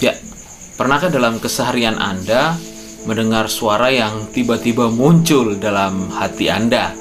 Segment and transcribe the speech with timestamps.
[0.00, 0.16] Ya,
[0.80, 2.56] pernahkah dalam keseharian Anda
[3.04, 6.96] mendengar suara yang tiba-tiba muncul dalam hati Anda?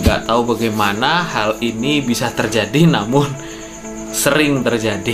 [0.00, 3.28] Gak tahu bagaimana hal ini bisa terjadi, namun
[4.16, 5.12] sering terjadi.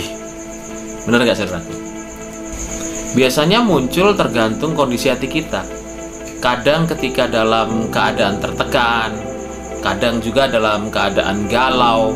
[1.03, 1.75] Benar gak saudaraku?
[3.19, 5.67] Biasanya muncul tergantung kondisi hati kita.
[6.39, 9.11] Kadang ketika dalam keadaan tertekan,
[9.83, 12.15] kadang juga dalam keadaan galau,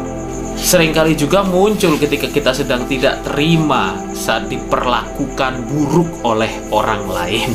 [0.56, 7.50] sering kali juga muncul ketika kita sedang tidak terima saat diperlakukan buruk oleh orang lain.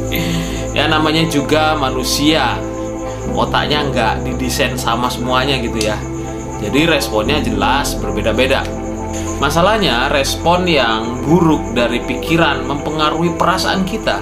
[0.76, 2.60] ya namanya juga manusia,
[3.32, 5.96] otaknya nggak didesain sama semuanya gitu ya.
[6.58, 8.66] Jadi responnya jelas berbeda-beda.
[9.38, 14.18] Masalahnya respon yang buruk dari pikiran mempengaruhi perasaan kita.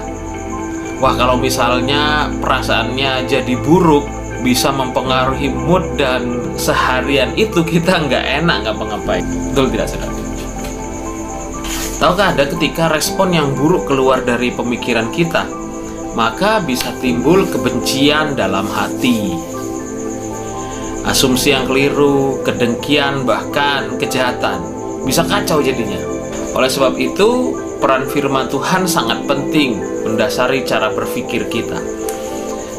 [1.01, 4.05] Wah kalau misalnya perasaannya jadi buruk,
[4.47, 10.15] bisa mempengaruhi mood dan seharian itu kita nggak enak nggak ngapain betul tidak saudara?
[11.99, 15.43] Tahukah ada ketika respon yang buruk keluar dari pemikiran kita
[16.15, 19.35] maka bisa timbul kebencian dalam hati.
[21.03, 24.63] Asumsi yang keliru kedengkian bahkan kejahatan.
[25.03, 25.99] Bisa kacau jadinya.
[26.55, 27.51] Oleh sebab itu
[27.83, 31.97] peran firman Tuhan sangat penting mendasari cara berpikir kita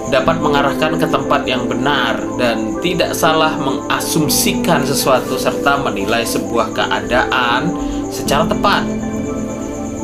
[0.09, 7.73] dapat mengarahkan ke tempat yang benar dan tidak salah mengasumsikan sesuatu serta menilai sebuah keadaan
[8.09, 8.83] secara tepat.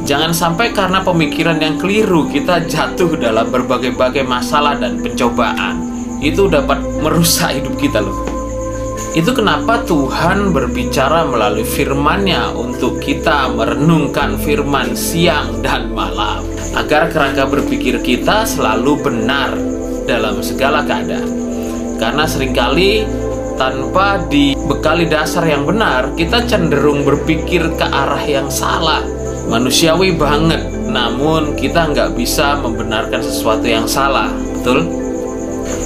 [0.04, 5.80] Jangan sampai karena pemikiran yang keliru kita jatuh dalam berbagai-bagai masalah dan pencobaan.
[6.20, 8.34] Itu dapat merusak hidup kita loh.
[9.14, 16.42] Itu kenapa Tuhan berbicara melalui firman-Nya untuk kita merenungkan firman siang dan malam
[16.74, 19.54] agar kerangka berpikir kita selalu benar
[20.04, 21.28] dalam segala keadaan.
[21.98, 23.04] Karena sering kali
[23.54, 29.02] tanpa dibekali dasar yang benar, kita cenderung berpikir ke arah yang salah.
[29.44, 34.32] Manusiawi banget, namun kita nggak bisa membenarkan sesuatu yang salah.
[34.60, 34.88] Betul?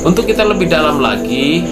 [0.07, 1.67] Untuk kita lebih dalam lagi,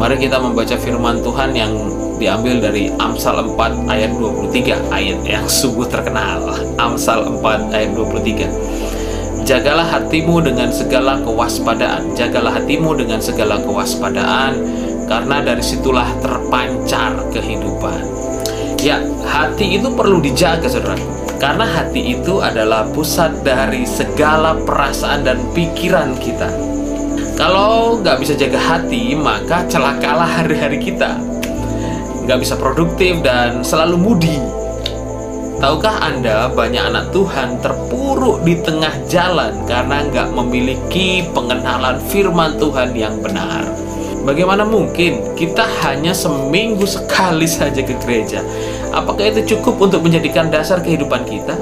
[0.00, 1.72] mari kita membaca firman Tuhan yang
[2.20, 8.44] diambil dari Amsal 4 ayat 23 ayat yang sungguh terkenal Amsal 4 ayat 23
[9.44, 12.12] Jagalah hatimu dengan segala kewaspadaan.
[12.14, 14.52] Jagalah hatimu dengan segala kewaspadaan,
[15.08, 18.00] karena dari situlah terpancar kehidupan.
[18.80, 20.96] Ya, hati itu perlu dijaga, saudara.
[21.40, 26.52] Karena hati itu adalah pusat dari segala perasaan dan pikiran kita.
[27.40, 31.16] Kalau nggak bisa jaga hati, maka celakalah hari-hari kita.
[32.28, 34.36] Nggak bisa produktif dan selalu mudi
[35.60, 42.96] Tahukah Anda banyak anak Tuhan terpuruk di tengah jalan karena nggak memiliki pengenalan firman Tuhan
[42.96, 43.68] yang benar?
[44.24, 48.40] Bagaimana mungkin kita hanya seminggu sekali saja ke gereja?
[48.96, 51.52] Apakah itu cukup untuk menjadikan dasar kehidupan kita?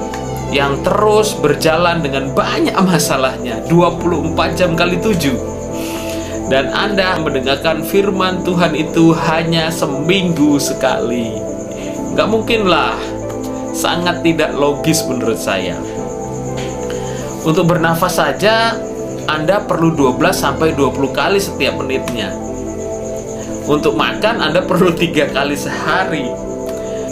[0.55, 8.79] Yang terus berjalan dengan banyak masalahnya 24 jam kali 7 dan Anda mendengarkan firman Tuhan
[8.79, 11.35] itu hanya seminggu sekali.
[12.15, 13.18] Gak mungkin lah
[13.73, 15.77] sangat tidak logis menurut saya.
[17.45, 18.75] Untuk bernafas saja
[19.29, 22.33] Anda perlu 12 sampai 20 kali setiap menitnya.
[23.69, 26.25] Untuk makan Anda perlu tiga kali sehari.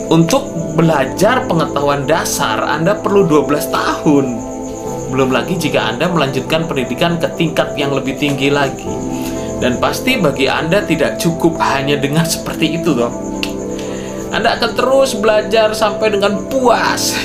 [0.08, 4.26] Untuk belajar pengetahuan dasar Anda perlu 12 tahun.
[5.14, 8.90] Belum lagi jika Anda melanjutkan pendidikan ke tingkat yang lebih tinggi lagi.
[9.58, 13.37] Dan pasti bagi Anda tidak cukup hanya dengan seperti itu toh
[14.32, 17.16] anda akan terus belajar sampai dengan puas.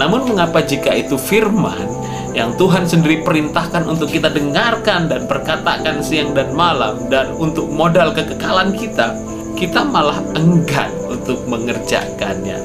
[0.00, 1.84] Namun mengapa jika itu firman
[2.32, 8.16] yang Tuhan sendiri perintahkan untuk kita dengarkan dan perkatakan siang dan malam dan untuk modal
[8.16, 9.12] kekekalan kita,
[9.58, 12.56] kita malah enggan untuk mengerjakannya.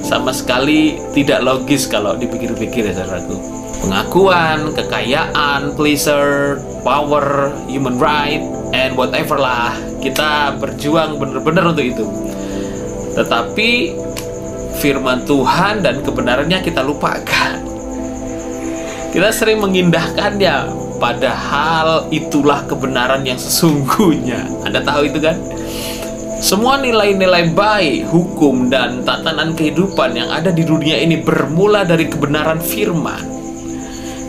[0.00, 3.36] Sama sekali tidak logis kalau dipikir-pikir ya saudaraku.
[3.84, 8.40] Pengakuan, kekayaan, pleasure, power, human right,
[8.74, 9.70] and whatever lah
[10.02, 12.04] kita berjuang benar-benar untuk itu.
[13.14, 13.70] Tetapi
[14.82, 17.62] firman Tuhan dan kebenarannya kita lupakan.
[19.14, 24.42] Kita sering mengindahkannya padahal itulah kebenaran yang sesungguhnya.
[24.66, 25.38] Anda tahu itu kan?
[26.44, 32.60] Semua nilai-nilai baik, hukum, dan tatanan kehidupan yang ada di dunia ini bermula dari kebenaran
[32.60, 33.33] firman.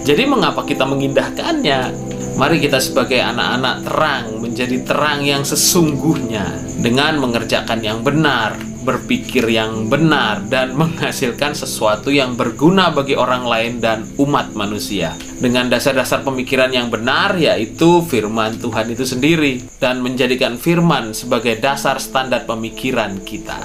[0.05, 1.89] Jadi mengapa kita mengindahkannya?
[2.37, 6.45] Mari kita sebagai anak-anak terang menjadi terang yang sesungguhnya
[6.77, 8.53] dengan mengerjakan yang benar,
[8.85, 15.17] berpikir yang benar dan menghasilkan sesuatu yang berguna bagi orang lain dan umat manusia.
[15.41, 21.97] Dengan dasar-dasar pemikiran yang benar yaitu firman Tuhan itu sendiri dan menjadikan firman sebagai dasar
[21.97, 23.57] standar pemikiran kita.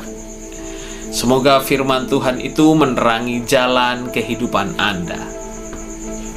[1.12, 5.39] Semoga firman Tuhan itu menerangi jalan kehidupan Anda.